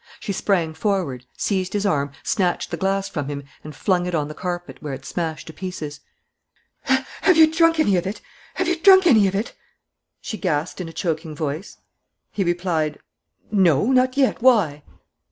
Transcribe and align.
She 0.19 0.33
sprang 0.33 0.73
forward, 0.73 1.27
seized 1.37 1.73
his 1.73 1.85
arm, 1.85 2.11
snatched 2.23 2.71
the 2.71 2.75
glass 2.75 3.07
from 3.07 3.27
him 3.27 3.43
and 3.63 3.75
flung 3.75 4.07
it 4.07 4.15
on 4.15 4.29
the 4.29 4.33
carpet, 4.33 4.81
where 4.81 4.95
it 4.95 5.05
smashed 5.05 5.45
to 5.45 5.53
pieces. 5.53 5.99
"Have 6.85 7.37
you 7.37 7.45
drunk 7.53 7.79
any 7.79 7.95
of 7.97 8.07
it? 8.07 8.19
Have 8.55 8.67
you 8.67 8.79
drunk 8.79 9.05
any 9.05 9.27
of 9.27 9.35
it?" 9.35 9.53
she 10.19 10.37
gasped, 10.39 10.81
in 10.81 10.89
a 10.89 10.93
choking 10.93 11.35
voice. 11.35 11.77
He 12.31 12.43
replied: 12.43 12.97
"No, 13.51 13.91
not 13.91 14.17
yet. 14.17 14.41
Why?" 14.41 14.81